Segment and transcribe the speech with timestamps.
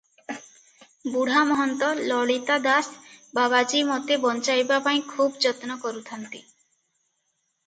[1.15, 3.03] ବୁଢ଼ା ମହନ୍ତ ଲଳିତା ଦାସ
[3.41, 6.43] ବାବାଜୀ ମୋତେ ବଞ୍ଚାଇବା ପାଇଁ ଖୁବ୍ ଯତ୍ନ କରୁଥାନ୍ତି।